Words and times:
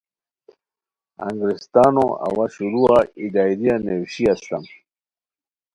انگریستانو 1.29 2.05
اوا 2.27 2.45
شروعہ 2.55 2.99
ای 3.17 3.25
ڈائریہ 3.33 3.75
نیویشی 3.85 4.23
استام 4.33 4.63